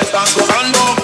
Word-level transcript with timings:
estás 0.00 0.36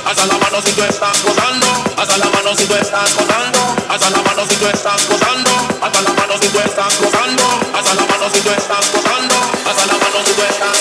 hasta 0.05 0.27
la 0.27 0.39
mano 0.39 0.63
si 0.63 0.73
tú 0.73 0.83
estás 0.83 1.23
gozando, 1.23 1.67
hasta 1.97 2.17
la 2.19 2.27
mano 2.27 2.55
si 2.57 2.67
tú 2.67 2.75
estás 2.75 3.15
gozando, 3.17 3.77
hasta 3.89 4.11
la 4.11 4.23
mano 4.23 4.47
si 4.49 4.57
tú 4.57 4.67
estás 4.67 5.09
gozando, 5.09 5.51
hasta 5.83 6.03
la 6.03 6.13
mano 6.13 6.35
si 6.41 6.49
tú 6.49 6.59
estás 6.59 7.01
gozando, 7.01 7.45
hasta 7.75 7.95
la 7.95 8.07
mano 8.07 8.31
si 8.33 8.41
tú 8.41 8.51
estás 8.51 8.93
gozando, 8.93 9.35
la 9.87 9.99
mano 9.99 10.25
si 10.25 10.33
tú 10.33 10.43
estás 10.43 10.74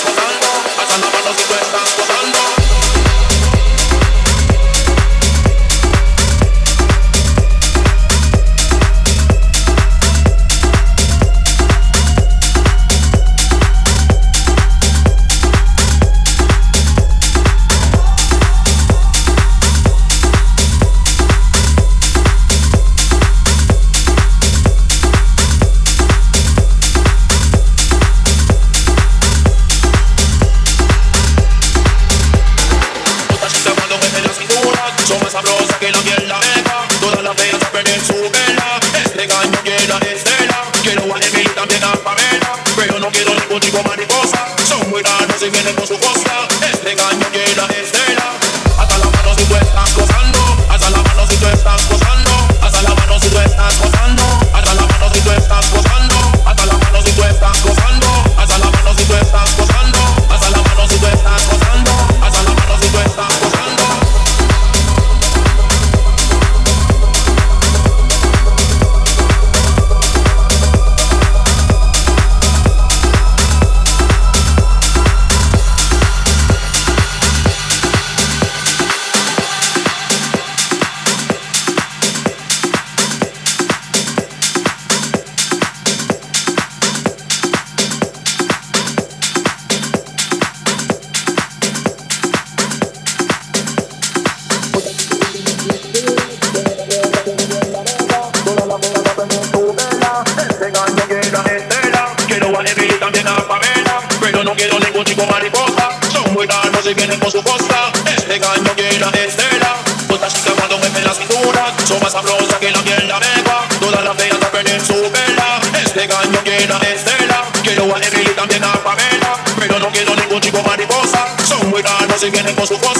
Cause 122.64 122.70
the 122.70 122.86
world 122.86 122.93